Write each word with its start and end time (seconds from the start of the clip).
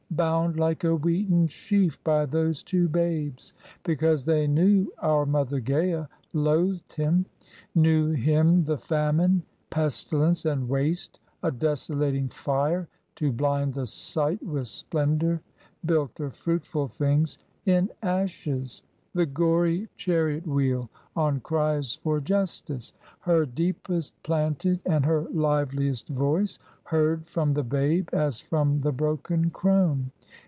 Bound 0.13 0.57
like 0.59 0.83
a 0.83 0.93
wheaten 0.97 1.47
sheaf 1.47 1.97
by 2.03 2.25
those 2.25 2.63
two 2.63 2.89
babes! 2.89 3.53
Because 3.85 4.25
they 4.25 4.45
knew 4.45 4.91
our 4.99 5.25
Mother 5.25 5.61
Gaea 5.61 6.09
loathed 6.33 6.91
him, 6.95 7.25
Knew 7.73 8.09
him 8.11 8.59
the 8.59 8.77
famine, 8.77 9.43
pestilence 9.69 10.43
and 10.43 10.67
waste; 10.67 11.21
A 11.43 11.49
desolating 11.49 12.27
fire 12.27 12.89
to 13.15 13.31
blind 13.31 13.73
the 13.73 13.87
sight 13.87 14.43
With 14.43 14.67
splendour 14.67 15.39
built 15.85 16.19
of 16.19 16.35
fruitful 16.35 16.89
things 16.89 17.37
in 17.65 17.89
ashes; 18.03 18.83
The 19.13 19.25
gory 19.25 19.89
chariot 19.97 20.47
wheel 20.47 20.89
on 21.17 21.41
cries 21.41 21.95
for 21.95 22.21
justice; 22.21 22.93
Her 23.21 23.45
deepest 23.45 24.21
planted 24.23 24.81
and 24.85 25.05
her 25.05 25.27
liveliest 25.33 26.07
voice, 26.07 26.59
Heard 26.83 27.27
from 27.27 27.53
the 27.53 27.63
babe 27.63 28.07
as 28.13 28.39
from 28.39 28.79
the 28.79 28.93
broken 28.93 29.49
crone. 29.49 30.11